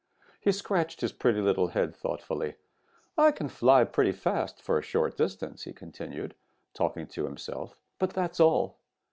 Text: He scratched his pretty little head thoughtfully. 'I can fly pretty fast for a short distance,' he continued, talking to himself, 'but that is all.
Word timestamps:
He 0.39 0.51
scratched 0.51 1.01
his 1.01 1.11
pretty 1.11 1.41
little 1.41 1.67
head 1.67 1.95
thoughtfully. 1.95 2.55
'I 3.19 3.33
can 3.33 3.49
fly 3.49 3.83
pretty 3.83 4.11
fast 4.11 4.59
for 4.59 4.79
a 4.79 4.81
short 4.81 5.15
distance,' 5.15 5.65
he 5.65 5.73
continued, 5.73 6.33
talking 6.73 7.05
to 7.09 7.25
himself, 7.25 7.77
'but 7.99 8.13
that 8.13 8.31
is 8.31 8.39
all. 8.39 8.77